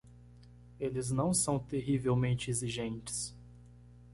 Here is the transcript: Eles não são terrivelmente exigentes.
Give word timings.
Eles 0.79 1.11
não 1.11 1.31
são 1.31 1.59
terrivelmente 1.59 2.49
exigentes. 2.49 3.37